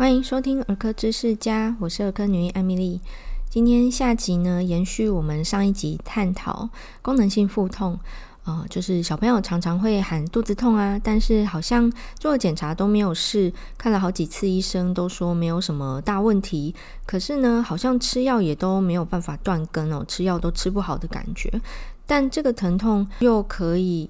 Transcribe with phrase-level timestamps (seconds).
[0.00, 3.02] 欢迎收听儿科知识家，我是儿科女医艾米丽。
[3.50, 6.70] 今天下集呢，延续我们上一集探讨
[7.02, 7.98] 功能性腹痛，
[8.44, 21.60] 呃，就是小朋友常常会喊肚子痛啊，但是好像做了检查都没有事，看了好几次医生都说没有什么大问题，可是呢，好像吃药也都没有办法断根哦，吃药都吃不好的感觉，
[22.06, 24.08] 但这个疼痛又可以。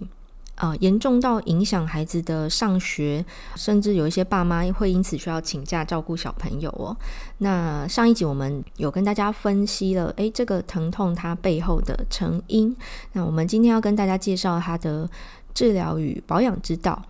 [0.61, 3.25] 呃，严重到影响孩子的上学，
[3.57, 6.95] 甚至有一些爸妈会因此需要请假照顾小朋友哦。
[7.39, 12.77] 那上一集我们有跟大家分析了，诶，这个疼痛它背后的成因。
[13.15, 15.09] 那我们今天要跟大家介绍它的
[15.55, 17.03] 治疗与保养之道。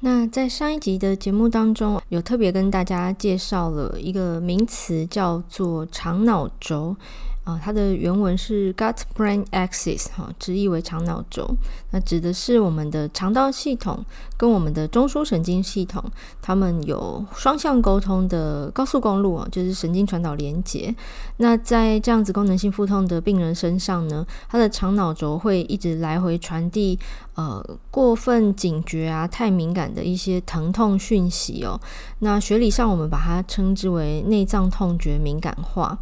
[0.00, 6.96] 那在上一集的节目当中，有特别跟大家介绍了一个名词，叫做肠脑轴。
[7.44, 11.48] 啊，它的原文是 gut-brain axis，哈，直译为肠脑轴。
[11.90, 14.02] 那指的是我们的肠道系统
[14.36, 16.02] 跟我们的中枢神经系统，
[16.40, 20.94] 它们有双向沟通的高速公路，就是神经传导连接。
[21.36, 26.98] 那在这样子功能性腹痛的病人身上呢，他的肠脑轴会一直来回传递，
[27.34, 31.78] 呃，过分警觉啊，太敏感的一些疼痛讯息哦。
[32.20, 35.98] 那学理上我们把它称之为内脏痛觉敏感化。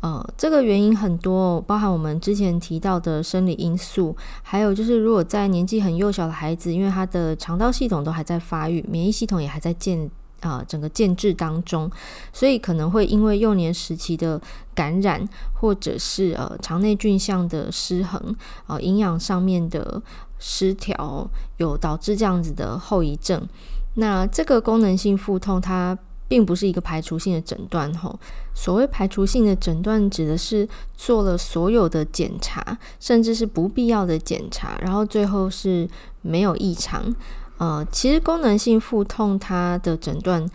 [0.00, 9.98] 呃，这个原因很多，包含我们之前提到的生理因素，还有就是如果在年纪很幼小的孩子，因为他的肠道系统都还在发育，免疫系统也还在建
[10.40, 11.90] 啊、呃、整个建制当中，
[12.32, 14.40] 所以可能会因为幼年时期的
[14.74, 18.20] 感染，或者是呃肠内菌相的失衡，
[18.66, 20.00] 啊、呃、营养上面的
[20.38, 23.48] 失调，有导致这样子的后遗症。
[23.94, 25.98] 那这个功能性腹痛，它
[26.28, 28.18] 并不是一个排除性的诊断，吼。
[28.54, 35.88] 所谓排除性的诊断，指的是做了所有的检查，甚至是不必要的检查，然后最后是
[36.22, 37.14] 没有异常。
[37.58, 40.46] 呃，其实功能性腹痛它的诊断，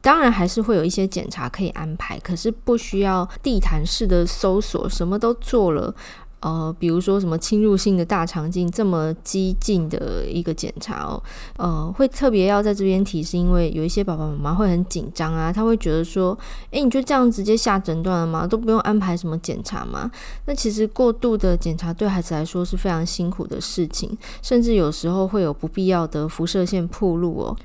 [0.00, 5.94] 当然还是会有一些检查可以安排，可是不需要地毯式的搜索，什么都做了。
[6.40, 11.20] 呃，比如说什么侵入性的大肠镜这么激进的一个检查哦，
[11.56, 16.38] 呃，会特别要在这边提，是因为有一些爸爸妈妈会很紧张啊，他会觉得说，
[16.70, 18.46] 诶，你就这样直接下诊断了吗？
[18.46, 20.10] 都不用安排什么检查吗？
[20.44, 27.56] 那其实过度的检查对孩子来说是非常辛苦的事情，甚至有时候会有不必要的辐射线暴露哦。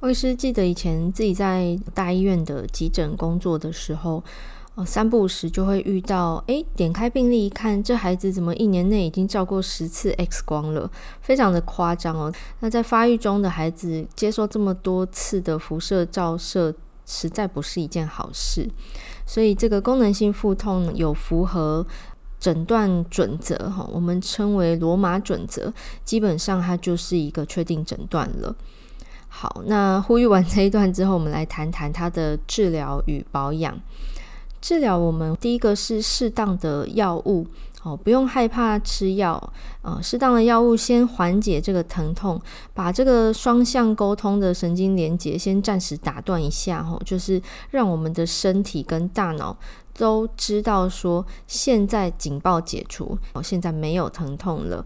[0.00, 4.22] 我也是记得以前自己在大医院的急诊工作的时候。
[4.84, 10.90] 三不时就会遇到，诶，点开病历一看，这孩子怎么一年内已经照过十次 X 光了，
[11.20, 12.32] 非常的夸张哦。
[12.60, 16.74] 那在发育中的孩子接受这么多次的辐射照射，
[17.06, 18.68] 实在不是一件好事。
[19.26, 21.86] 所以这个功能性腹痛有符合
[22.38, 25.72] 诊断准则哈，我们称为罗马准则，
[26.04, 28.54] 基本上它就是一个确定诊断了。
[29.28, 33.78] 好，那呼吁完这一段之后，我们来谈谈它的治疗与保养。
[34.60, 37.46] 治疗我们第一个是适当的药物
[37.82, 39.52] 哦，不用害怕吃药，
[39.82, 42.40] 呃，适当的药物先缓解这个疼痛，
[42.74, 49.56] 把这个双向沟通的神经连接先暂时打断一下哦，就是让我们的身体跟大脑
[49.96, 54.84] 都知道说现在警报解除，哦，现在没有疼痛了。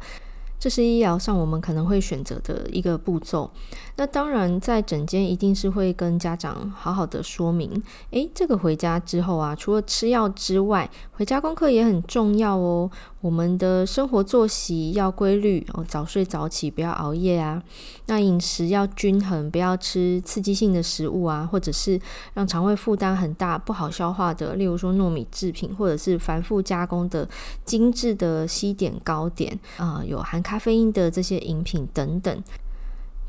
[0.63, 3.51] 这是医疗上我们可能会选择的一个步骤。
[3.97, 7.83] 那当然，在诊间一定是会跟家长好好的说明。
[8.13, 12.89] 诶，这个回家之后啊，除了吃药之外，回家功课也很重要哦。
[13.23, 17.63] 我们的生活作息要规律哦，早睡早起，不要熬夜啊。
[18.07, 22.01] 那饮食要均衡，不要吃刺激性的食物啊，或者是
[22.35, 27.27] 让肠胃负担很大、不好消化的，例如说糯米制品，或者是反复加工的
[27.65, 32.43] 精致的西点糕点啊，有含咖啡因的这些饮品等等。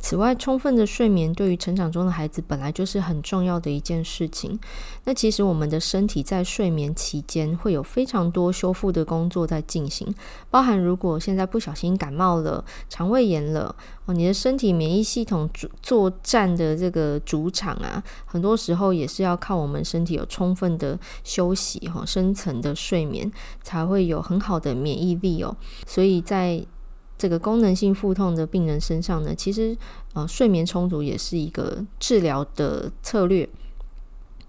[0.03, 4.59] 此外，充分的睡眠对于成长中的孩子本来就是很重要的一件事情。
[5.05, 10.13] 那其实我们的身体在睡眠期间会有非常多修复的工作在进行，
[10.51, 13.73] 包含如果现在不小心感冒了、肠胃炎了，
[14.05, 23.31] 哦，你的身体免疫系统主作战的这个主场啊，很多时候也是要靠我们身体有充分的休息哈，深层的睡眠
[23.61, 25.55] 才会有很好的免疫力哦。
[25.87, 26.61] 所以在
[27.15, 29.77] 这个功能性腹痛的病人身上呢，其实
[30.13, 33.47] 呃睡眠充足也是一个治疗的策略。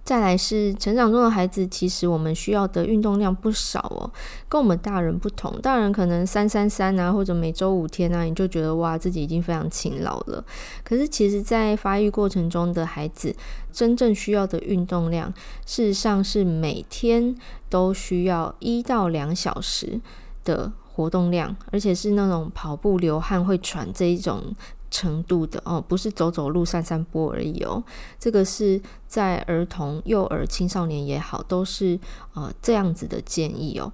[0.04, 4.12] 再来是成长中的孩子，其实我们需要的运动量不少哦，
[4.50, 5.58] 跟我们大人不同。
[5.62, 10.44] 大人可能三三三啊，或者每周五天啊，你就觉得哇自己已经非常勤劳了。
[10.84, 13.34] 可是其实，在发育过程中的孩子，
[13.72, 15.32] 真正需要的运动量，
[15.64, 17.34] 事实上是每天
[17.70, 19.98] 都需要一到两小时
[20.44, 20.70] 的。
[20.96, 24.54] 活动量，而且是那种跑步流汗会喘这一种
[24.94, 27.82] 程度的哦，不是走走路、散散步而已哦。
[28.16, 31.98] 这个是在儿童、幼儿、青少年也好，都是
[32.34, 33.92] 呃这样子的建议哦。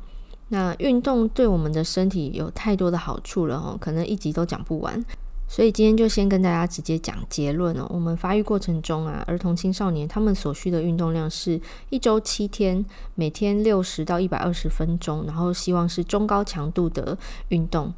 [0.49, 5.02] 那运动对我们的身体有太多的好处了哦，可能一集都讲不完。
[5.49, 7.87] 所以今天就先跟大家直接讲结论哦。
[7.88, 11.58] 我们发育过程中啊，儿童青少年他们所需的运动量是
[11.88, 17.17] 一周七天，每天六十到一百二十分钟，然后希望是中高强度的
[17.49, 17.94] 运动。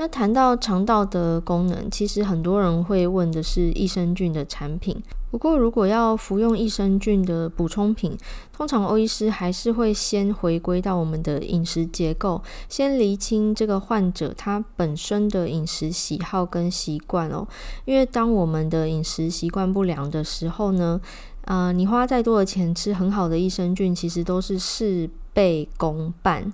[0.00, 4.96] 那谈到肠道的功能，其实很多人会问的是益生菌的产品。
[5.30, 8.16] 不过，如果要服用益生菌的补充品，
[8.50, 17.46] 通常欧医师还是会先回归到我们的饮食结构，先厘清这个患者他本身的饮食喜好跟习惯哦。
[17.84, 20.98] 因为当我们的饮食习惯不良的时候呢，
[21.44, 26.50] 呃，你花再多的钱吃很好的益生菌，其实都是事倍功半。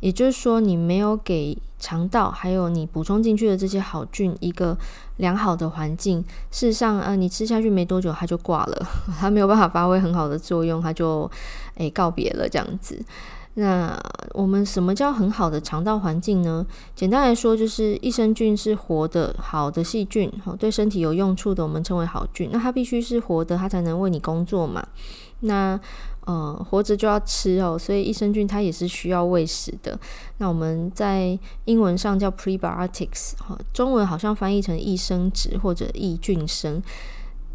[0.00, 4.76] 也就是说，你没有给肠道还有你补充进去的这些好菌一个
[5.16, 8.86] 良好的环境，事实上，呃，你吃下去没多久它就挂了，
[9.18, 11.30] 它没有办法发挥很好的作用，它就
[11.76, 13.00] 诶告别了这样子。
[13.54, 14.00] 那
[14.34, 16.64] 我们什么叫很好的肠道环境呢？
[16.94, 22.50] 简单来说，就是益生菌是活的好的细菌，好对身体有用处的，我们称为好菌。
[22.52, 24.86] 那它必须是活的，它才能为你工作嘛。
[25.40, 25.78] 那
[26.28, 29.98] 呃，活着就要吃哦，所以益生菌它也是需要喂食的。
[30.36, 36.82] 那我们在英文上叫 prebiotics，哈，中文好像翻译成益生质或者益菌生，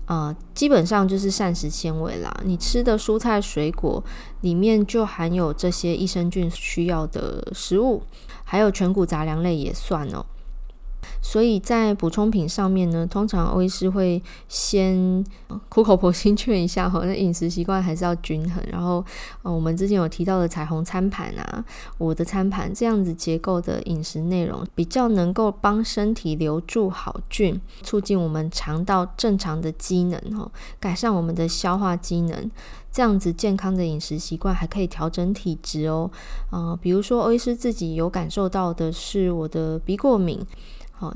[0.08, 2.36] 呃，基本上就是膳食纤维啦。
[2.44, 4.04] 你吃的蔬菜水果
[4.42, 8.02] 里面就含有这些益生菌需要的食物，
[8.44, 10.26] 还有全谷杂粮类也算哦。
[11.22, 15.24] 所以在补充品上面呢，通常欧医师会先
[15.70, 18.64] 苦口婆心劝一下哈， 那饮食习惯还是要均衡。
[18.72, 19.04] 然后，
[19.42, 21.64] 呃，我们之前有提到的彩虹餐盘啊，
[21.98, 32.52] 我的餐盘这样子结构的饮食内容，比较能够帮身体留住好菌，促进我们肠道正常的机能哈，改善我们的消化机能。
[32.94, 36.10] 这样子健康的饮食习惯还可以调整体质哦。
[36.52, 40.40] 呃，比如说欧医师自己有感受到的是我的鼻过敏。
[40.92, 41.12] 好，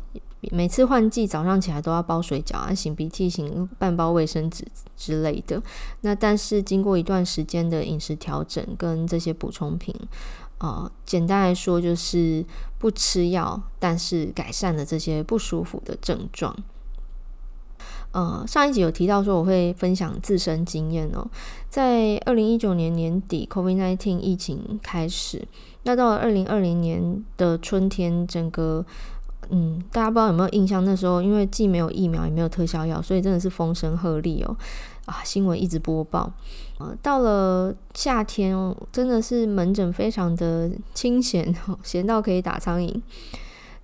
[0.51, 5.61] 每次换季早上起来都要包水饺啊，擤鼻涕擤半包卫生纸之类的。
[6.01, 9.93] 那但是经过一段时间的饮食调整跟这些补充品，
[10.57, 12.43] 呃，简单来说就是
[12.79, 16.55] 不吃药，但是改善了这些不舒服的症状。
[18.11, 21.27] 呃，上一集有提到说我会分享自身经验哦，
[21.69, 25.47] 在二零一九年年底，COVID-19 疫情开始，
[25.83, 28.85] 那到了二零二零年的春天，整个。
[29.49, 30.83] 嗯，大家不知道有没有印象？
[30.83, 34.53] 那时候因为既没有疫苗，也没有特效药，所以真的是风声鹤唳哦。
[35.05, 36.29] 啊，新闻一直播报。
[36.79, 42.93] 呃，到了夏天哦，真的是门诊非常的清闲，闲到可以打苍蝇。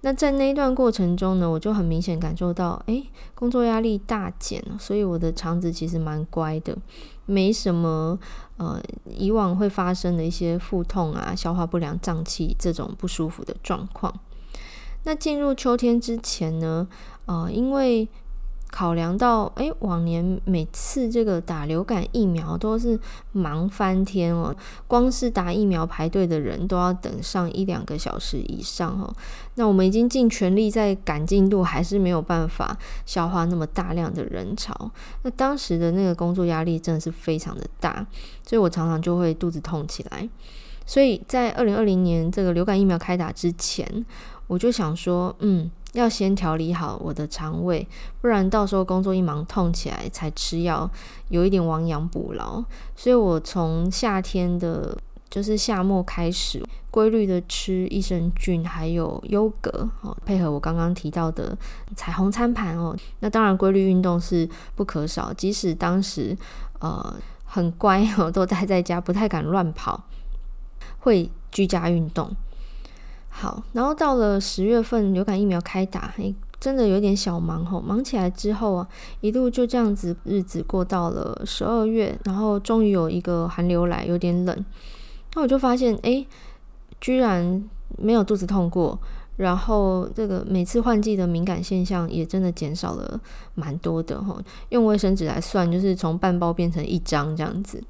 [0.06, 3.02] 那在那一段过程中呢，我就很明显感受到，哎，
[3.34, 6.78] 工作压力大减，所以我的肠子其实蛮乖的，
[7.26, 8.20] 没什么
[8.58, 14.14] 呃以往会发生的一些腹痛啊、消化不良、胀气这种不舒服的状况。
[15.06, 16.86] 那进入秋天之前呢，
[17.26, 18.06] 呃，因为
[18.74, 23.00] 考量到，哎，往年每次这个打流感疫苗都是
[23.32, 24.56] 忙翻天哦，
[24.88, 29.14] 光是打疫苗排队的人都要等上一两个小时以上哦。
[29.54, 34.90] 那我们已经尽全力在赶进度，还是没有办法消化那么大量的人潮。
[35.22, 38.04] 那当时的那个工作压力真的是非常的大，
[38.44, 40.28] 所以我常常就会肚子痛起来。
[40.88, 44.04] 所以在二零二零年这个流感疫苗开打之前，
[44.48, 47.88] 我就想说，嗯，要先调理好我的肠胃，
[48.22, 50.90] 不然到时候工作一忙痛起来才吃药，
[51.30, 52.64] 有一点亡羊补牢。
[52.96, 54.98] 所以我从夏天的，
[55.30, 61.58] 就是夏末开始，规律的吃益生菌，还有优格哦，配合我刚刚提到的
[61.96, 62.96] 彩虹餐盘哦。
[63.20, 66.38] 那当然，规律运动是不可少，即使当时
[66.80, 70.04] 呃很乖哦，都待在家，不太敢乱跑。
[71.00, 72.34] 会居家运动，
[73.36, 78.88] 好，然后到了十月份流感疫苗开打，诶，真的有点小忙吼，忙起来之后啊，
[79.22, 84.66] 一路就这样子日子过到了十二月，然后终于有一个寒流来，有点冷，
[85.34, 86.26] 那我就发现，诶，
[87.02, 88.98] 居然没有肚子痛过，
[89.38, 93.20] 然后这个每次换季的敏感现象也真的减少了
[93.56, 97.84] 蛮多的吼，用卫生纸来算，就是从半包变成一张这样子。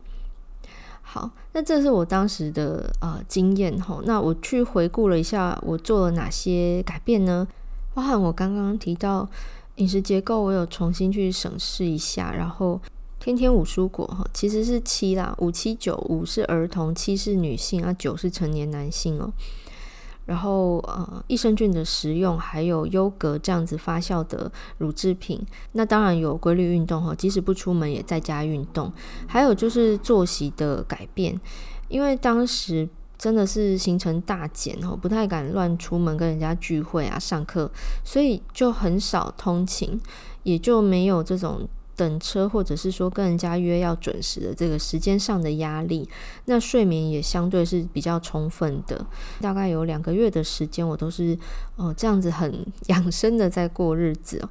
[1.06, 4.02] 好，那这是我当时的呃经验吼。
[4.06, 7.48] 那我去回顾了一下，我做了哪些改变呢？
[7.94, 9.30] 包含我刚刚提到
[9.76, 12.34] 饮食结构，我有重新去审视一下。
[12.34, 12.82] 然后
[13.20, 19.32] 天天五蔬果哈，其实是七啦，五七九，五是儿童，七是女性啊，九是成年男性哦。
[20.26, 25.46] 然后呃，益生菌的食用，还有优格这样子发酵的乳制品。
[25.74, 28.92] 那当然有规律运动哈，即使不出门也在家运动。
[29.28, 31.40] 还有就是作息的改变，
[31.90, 32.88] 因为当时
[33.18, 37.70] 真的是行程大减哦，不太敢乱出门跟人家聚会啊、上课，
[38.04, 40.00] 所以就很少通勤，
[40.44, 41.68] 也就没有这种。
[41.96, 46.08] 等车，或者是说跟人家约要准时的这个时间上的压力，
[46.46, 49.06] 那睡眠也相对是比较充分的。
[49.40, 51.38] 大概有两个月的时间，我都是
[51.76, 54.42] 哦这样子很养生的在过日子。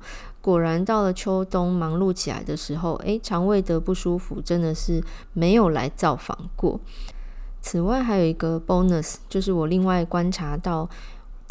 [0.41, 6.81] 果然到了秋冬忙碌起来的时候，诶，肠胃的不舒服真的是没有来造访过。
[7.61, 10.89] 此外，还有一个 bonus，就是我另外观察到。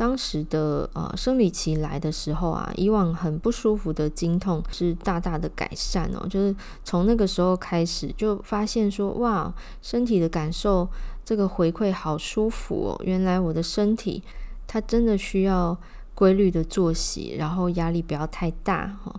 [0.02, 10.90] 当时的呃生理期来的时候啊，以往很不舒服的经痛是大大的改善哦，就是从那个时候开始就发现说，哇，身体的感受
[11.24, 14.24] 这个回馈好舒服哦，原来我的身体
[14.66, 15.78] 它真的需要
[16.16, 19.14] 规律的作息，然后压力不要太大哈。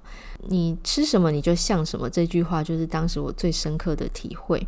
[0.48, 4.66] 你吃什么你就像什么，这句话就是当时我最深刻的体会。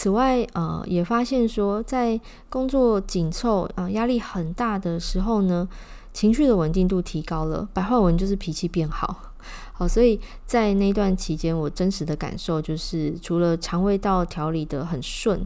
[0.00, 5.68] 此外，呃，也发现说，在工作紧凑、啊、压力很大的时候呢，
[6.10, 9.34] 情绪的稳定度提高了，白话文就是脾气变好。
[9.74, 15.38] 好，所以在那段期间，我真实的感受就是，除了肠胃道调理得很顺，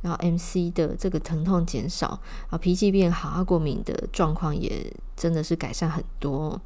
[0.00, 6.58] 然后 MC 的这个疼痛减少，啊，脾气变好，啊，过敏的状况也真的是改善很多。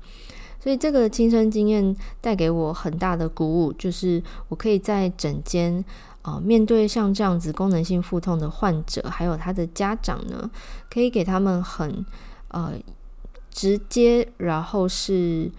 [0.60, 5.84] 所以这个亲身经验带给我很大的鼓舞，就是我可以在整间。
[6.24, 10.48] 哦、面对像这样子功能性腹痛的患者，还有他的家长呢，
[10.88, 12.06] 可以给他们很
[12.48, 12.74] 呃
[13.50, 15.50] 直接，然后是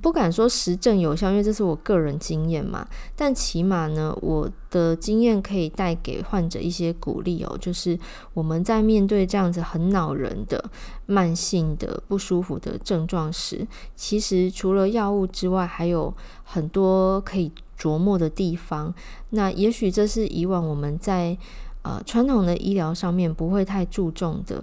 [0.00, 2.88] 不敢说实证有效，因为这是我个人经验嘛。
[3.14, 7.98] 但起码呢，我的经验可以带给患者一些鼓励哦，就是
[8.32, 10.64] 我们在面对这样子很恼人的
[11.04, 17.52] 慢性的不舒服的症状时，其实除了药物之外，还有很多可以。
[17.80, 18.92] 琢磨的地方，
[19.30, 21.34] 那也许这是以往我们在
[21.80, 24.62] 呃传统的医疗上面不会太注重的。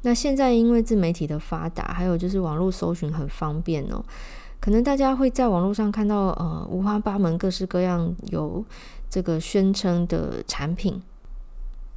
[0.00, 4.02] 那现在因为自媒体的发达，还有就是网络搜寻很方便哦，
[4.60, 8.64] 可能大家会在网络上看到呃五花八门、各式各样有
[9.10, 11.02] 这个宣称的产品。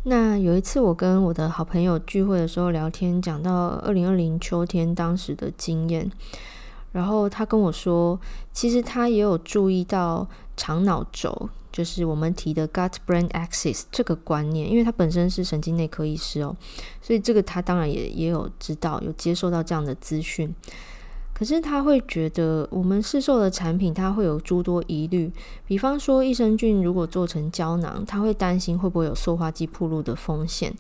[0.04, 6.10] 那有一次我跟我的好朋友聚会的时候聊天，讲到二零二零秋天当时的经验。
[6.98, 8.20] 然后他跟我说，
[8.52, 16.58] 其实他也有注意到肠脑轴，就是我们提的 gut-brain axis 这个观念，因为他本身是神经内科医师哦，
[17.00, 20.52] 所以这个他当然也也有知道，有接受到这样的资讯。
[21.36, 25.32] 可是他会觉得，我们市售的产品他会有诸多疑虑，
[25.68, 30.72] 比方说益生菌如果做成胶囊，他会担心会不会有塑化剂暴露的风险；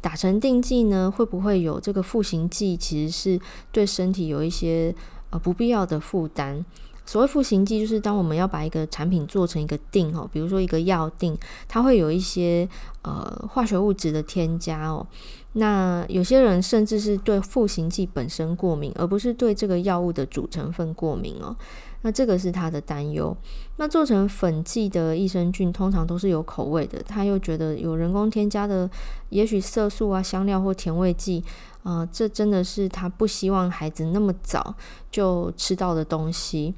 [0.00, 3.40] 打成定剂呢，会不会有这个赋形剂，其实是
[3.72, 4.94] 对身体有一些。
[5.38, 6.64] 不必要的负担。
[7.06, 11.36] 所谓赋形剂，就是当我们要把一个产品做成一个定哦，比如说一个药定，
[11.68, 12.66] 它会有一些
[13.02, 15.06] 呃化学物质的添加哦。
[15.52, 21.54] 那有些人甚至是对赋形剂本身过敏，而不是对这个药物的主成分过敏哦。
[22.00, 23.36] 那这个是他的担忧。
[23.76, 28.88] 那做成粉剂的益生菌通常都是有口味的，他又觉得有人工添加的，
[29.28, 31.44] 也许色素啊、香料或甜味剂。
[31.84, 34.74] 啊、呃，这真的是他不希望孩子那么早
[35.10, 36.74] 就吃到的东西。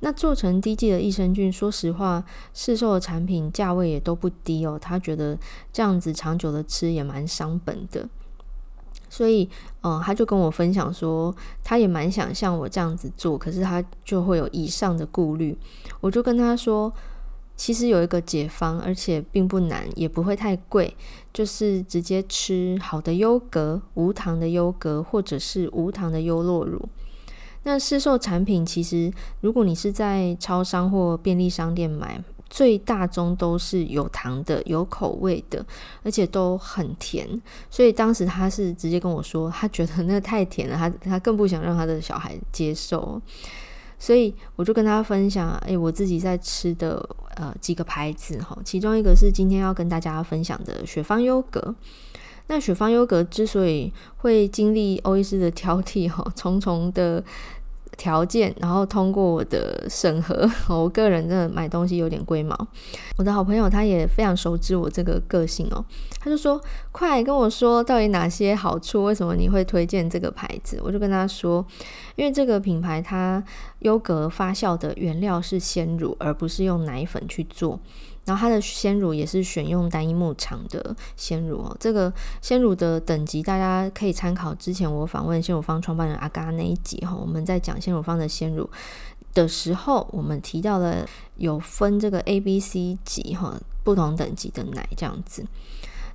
[0.00, 4.78] 那做成低剂的益生菌，说实话，市售的产品价位也都不低哦。
[4.80, 5.38] 他觉得
[5.72, 8.08] 这样子长久的吃也蛮伤本的，
[9.10, 9.48] 所以，
[9.82, 15.56] 嗯、他就跟我分享说，他也蛮想像我这样子做，可是他就会有以上的顾虑。
[16.00, 16.92] 我就跟他说。
[17.60, 20.96] 其实有一个解方，而且并不难，也不会太贵，
[21.30, 26.88] 就是直接吃好的优格，无糖的优格，或者是无糖的优酪乳。
[27.64, 29.12] 那市售产品其实，
[29.42, 35.62] 如果你是在超商或便利商店买，最大宗都是有糖的、有口味的，
[36.02, 37.28] 而且都很甜。
[37.70, 43.20] 所以当时他是直接跟我说，他觉得那个太甜了，他他更不想让他的小孩接受。
[44.00, 51.72] 所以我就跟大家分享，哎，我自己在吃的呃几个牌子哈，其中一个是今天要跟大家分享的雪芳优格。
[52.48, 57.22] 那雪芳优格之所以会经历欧医师的挑剔哈，重重的。
[57.96, 60.48] 条件，然后通过我的审核。
[60.68, 62.56] 我个人真的买东西有点龟毛。
[63.16, 65.84] 我的好朋友他也非常熟知我这个个性哦，
[66.18, 66.60] 他就说
[66.92, 69.04] ：“快跟我说，到底哪些好处？
[69.04, 71.64] 为什么你会推荐这个牌子？”我就跟他说
[72.16, 73.42] ：“因为这个品牌它
[73.80, 77.78] 优格发酵的原料是鲜乳，而不是用奶粉去做。
[78.30, 81.76] 然后它的鲜乳也是选用单一牧场的鲜乳哦。
[81.80, 88.70] 这个鲜乳的等级大家可以参考之前我访问鲜乳方创办人阿嘎那一集哈，我们在讲鲜乳方的鲜乳
[89.34, 91.04] 的时候，我们提到了
[91.38, 95.44] 有分这个 A、B、C 级哈，不同等级的奶这样子。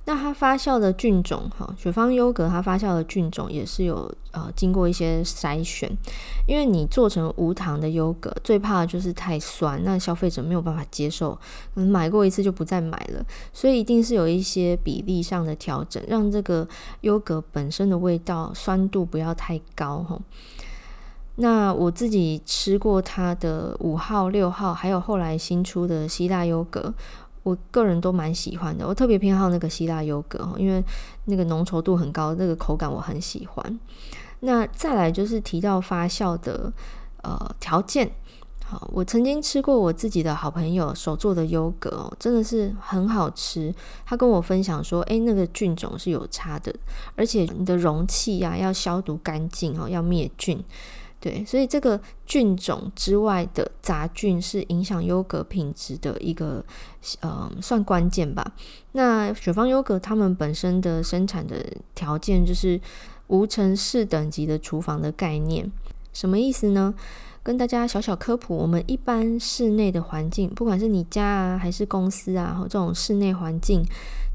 [0.08, 5.90] 那它发酵的菌种，哈，雪芳优格它发酵的菌种也是有呃经过一些筛选，
[6.46, 11.36] 因为你做成无糖的优格，最怕的就是太酸，那消费者没有办法接受，
[11.74, 16.66] 嗯，买过一次就不再买了，所以一定是有一些比例上的调整，让这个
[17.00, 20.16] 优格本身的味道酸度不要太高，哈。
[21.38, 26.94] 那我自己吃过它的五号、六号，还有后来新出的希腊优格。
[27.46, 30.82] 我个人都蛮喜欢的，我特别偏好那个希腊优格，因为
[31.26, 33.80] 那个浓稠度很高，那个口感我很喜欢。
[34.40, 36.72] 那再来就是提到发酵的
[37.22, 38.10] 呃条件，
[38.64, 43.72] 好，我曾经吃过我自己的好朋友手做的优格哦，真的是很好吃。
[44.04, 46.74] 他跟我分享说，诶，那个菌种是有差的，
[47.14, 50.60] 而且你的容器呀要消毒干净哦，要灭菌。
[51.26, 56.64] 对，所以这个菌种之外的杂菌是影响优格品质的一个，
[57.18, 58.52] 呃，算关键吧。
[58.92, 61.66] 那雪芳优格他们本身的生产的
[61.96, 62.80] 条件就是
[63.26, 65.68] 无尘室等级的厨房的概念，
[66.12, 66.94] 什么意思呢？
[67.42, 73.84] 跟大家小小科普，我们一般室内的环境，不管是你家啊还是公司啊，这种室内环境，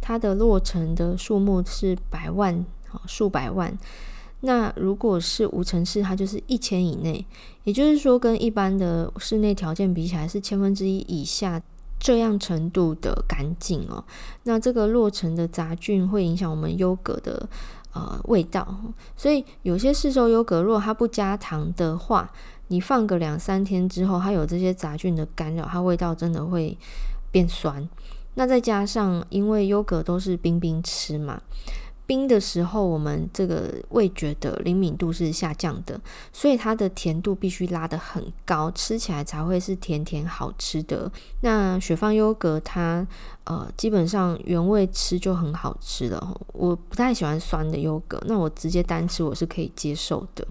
[0.01, 2.65] 它的落尘的数目是百万，
[3.07, 3.77] 数百万。
[4.41, 7.23] 那如果是无尘室，它就是一千以内，
[7.63, 11.61] 也就是说，跟一般的室内条件比起来是千分之一以下
[11.99, 14.03] 这样程度的干净哦。
[14.43, 17.47] 那这个落尘的杂菌会影响我们优格的
[17.93, 18.75] 呃味道，
[19.15, 22.31] 所以有些市售优格如果它不加糖的话，
[22.69, 26.75] 你放个两三天之后，它有这些杂菌的干扰，它味道真的会
[27.29, 27.87] 变酸。
[28.33, 31.39] 那再加上因为优格都是冰冰吃嘛。
[32.07, 35.97] 冰的时候，我们这个味觉的灵敏度是下降的，
[36.33, 41.09] 所以它的甜度必须拉得很高，吃起来才会是甜甜好吃的。
[41.39, 43.07] 那雪芳优格它
[43.45, 46.37] 呃基本上原味吃就很好吃了。
[46.51, 50.45] 我不太喜欢酸的优格，那我直接单吃我是可以接受的。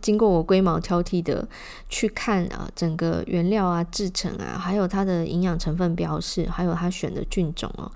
[0.00, 1.46] 经过我龟毛挑剔的
[1.90, 7.92] 去看啊，整个原料啊、制成啊，还有它的营养成分标示，还有它选的菌种哦，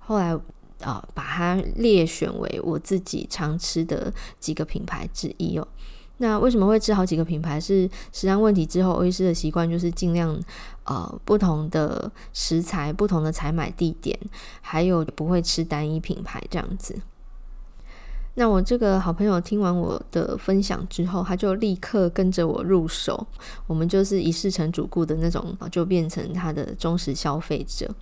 [0.00, 0.38] 后来。
[0.80, 5.66] 啊、把它列选为我自己常吃的几个品牌之一哦。
[6.18, 7.60] 那为什么会吃好几个品牌？
[7.60, 10.38] 是食安问题之后，欧医师的习惯就是尽量
[10.84, 14.18] 呃不同的食材、不同的采买地点，
[14.62, 16.98] 还有不会吃单一品牌这样子。
[18.38, 23.26] 那我这个好朋友听完我的分享之后，他就立刻跟着我入手，
[23.66, 27.94] 我们就是一试成主顾的那种，就变成他的忠实消费者。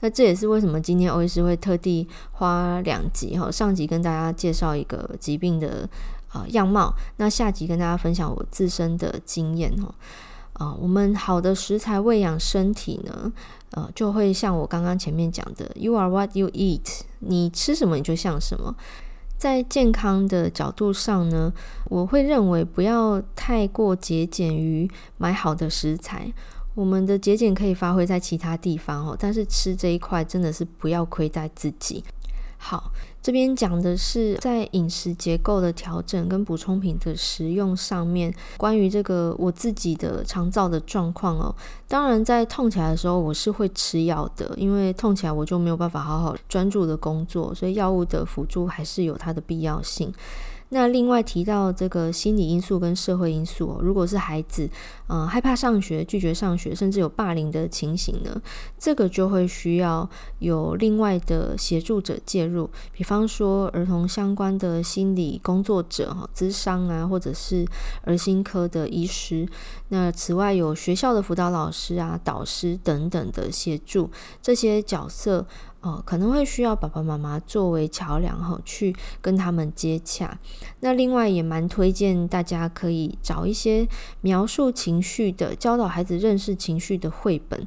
[0.00, 5.88] 那这也是为什么今天欧医师会特地花两集哈，上集跟大家介绍一个疾病的
[6.32, 9.94] 呃样貌，那下集跟大家分享我自身的经验哈。
[10.54, 13.32] 啊、呃，我们好的食材喂养身体呢，
[13.70, 18.76] 呃，就会像我刚刚前面讲的，You are what you eat，你吃什么你就像什么。
[19.36, 21.52] 在健康的角度上呢，
[21.86, 26.32] 我会认为不要太过节俭于买好的食材。
[26.74, 32.02] 我们的节俭可以发挥在其他地方哦，但是吃这一块真的是不要亏待自己。
[32.56, 41.54] 好，这边讲的是在饮食结构的调整跟补充品的食用上面，关于这个我自己的肠道的状况哦。
[41.86, 50.10] 当然，在痛起来的时候，我是会吃药的，因为痛起来我就没有办法好好专注的工作，所以药物的辅助还是有它的必要性。
[50.74, 54.68] 那另外提到这个心理因素跟社会因素哦，如果是孩子，
[55.06, 58.42] 呃，害怕上学、拒绝上学，甚至有霸凌的情形呢，
[58.76, 60.10] 这个就会需要
[60.40, 67.64] 有另外的协助者介入，比方说儿童相关的心理工作者哈，咨商啊，或者是
[68.02, 69.48] 儿心科的医师。
[69.90, 74.10] 那此外有学校的辅导老师啊、导师等等的协助，
[74.42, 75.46] 这些角色。
[75.84, 80.38] 哦，可能会需要爸爸妈妈作为桥梁哈，去跟他们接洽。
[80.80, 83.86] 那另外也蛮推荐大家可以找一些
[84.22, 87.66] 描述情绪的，教导孩子认识情绪的绘本。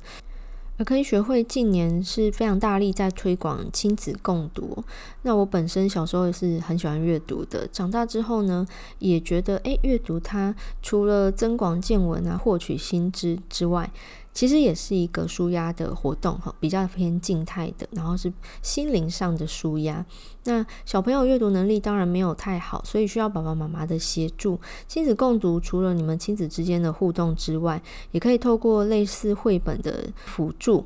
[0.79, 4.83] 儿科医学会近年是非常大力在推广亲子共读。
[5.23, 8.63] 那我本身小时候也是很喜欢阅读的，长大之后呢，
[8.99, 13.91] 也觉得诶，阅读它除了增广见闻啊，获取新知之外，
[14.37, 20.05] 其实也是一个舒压的活动哈，比较偏静态的，然后是心灵上的舒压。
[20.43, 24.59] 那小朋友阅读能力当然没有太好，所以需要爸爸妈妈的协助。
[24.87, 30.85] 亲子共读除了你们亲子之间的互动之外，也可以透过类似绘本的辅助，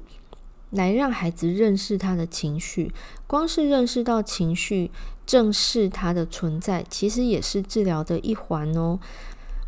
[0.70, 2.90] 来让孩子认识他的情绪。
[3.28, 4.90] 光是认识到情绪，
[5.26, 8.98] 正视它的存在，其实也是治疗的一环哦。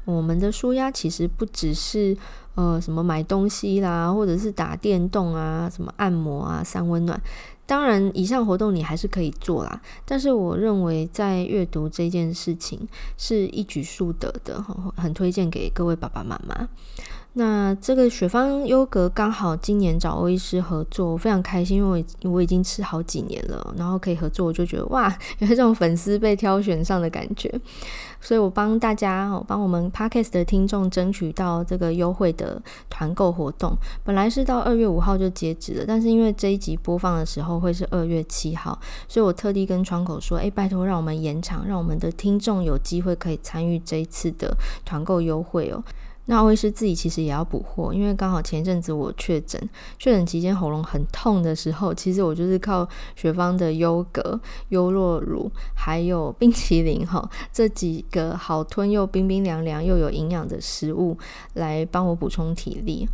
[0.05, 2.17] 我们的舒压其实不只是
[2.55, 7.19] 呃什么买东西啦，或者是打电动啊，什么按摩啊、三温暖。
[7.65, 9.81] 当然，以上活动你还是可以做啦。
[10.05, 12.87] 但是我认为，在阅读这件事情
[13.17, 14.61] 是一举数得的，
[14.97, 16.67] 很推荐给各位爸爸妈妈。
[17.35, 27.51] 那这个雪芳优格刚好今年找欧医师合作，我非常开心，因为我已经吃好几年了，然后可以合作，我就觉得哇，有一种粉丝被挑选上的感觉。
[28.21, 45.83] 所以我帮大家，我帮我们 Podcast 的听众争取到这个优惠的团购活动，本来是到二月五号就截止了，但是因为这一集播放的时候会是二月七号，所以我特地跟窗口说，哎，拜托让我们延长，让我们的听众有机会可以参与这一次的团购优惠哦。
[46.25, 49.61] 那我也是自己其实也要补货，因为刚好前一阵子我确诊，
[49.99, 61.17] 确诊期间喉咙很痛的时候，其实我就是靠雪芳的优格、优酪乳还有冰淇淋哈，这几个好吞又冰冰凉凉又有营养的食物
[61.55, 63.07] 来帮我补充体力。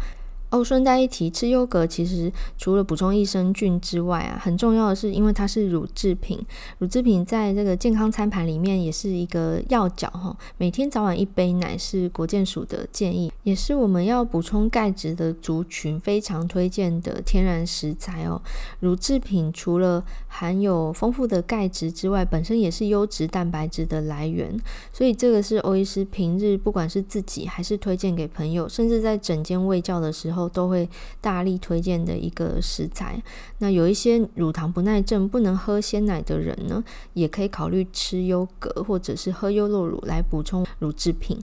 [0.51, 6.39] 哦，顺带一提，吃优格其实除了补充益生菌之外啊，很重要的是，因为它是乳制品，
[6.79, 10.35] 乳制品在这个健康餐盘里面也是一个要角哈。
[10.57, 18.41] 每天早晚一杯奶是国健署的建议，也是我们要补充钙质的族群非常推荐的天然食材哦。
[18.79, 24.59] 乳制品除了含有丰富的钙质之外，本身也是优质蛋白质的来源，
[24.91, 30.38] 所以这个是欧医师平日不管是自己还是推荐给朋友，甚至在整间喂教的时候。
[30.47, 30.88] 都会
[31.19, 33.21] 大力推荐的一个食材。
[33.58, 41.38] 那有一些乳糖不耐症不能喝鲜奶的人呢，也可以考虑吃优格或者是喝优酪乳来补充乳制品。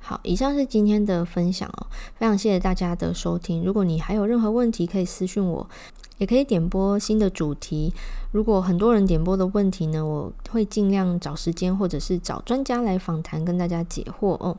[0.00, 3.64] 好，以上是今天的分享哦，非常谢谢大家的收听。
[3.64, 5.68] 如果你还有任何问题，可以私信我，
[6.16, 7.92] 也可以点播新的主题。
[8.30, 14.56] 如果很多人点播的问题呢，我会尽量找时间或者是找专家来访谈，跟大家解惑哦。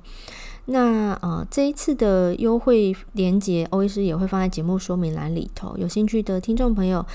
[0.71, 5.75] 那呃，这一次的优惠链接，欧医师也会放在节目说明栏里头。
[5.77, 7.05] 有兴趣的听众朋友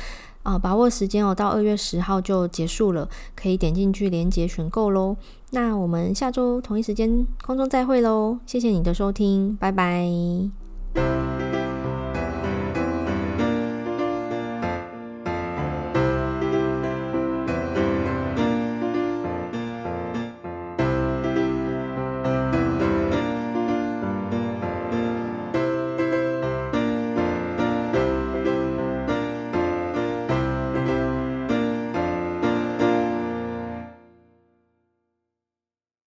[0.42, 5.16] 啊、把握时间哦，到二月十号就结束了，可以点进去连接选购喽。
[5.50, 11.33] 那我们下周同一时间空中再会喽，谢谢你的收听，拜拜。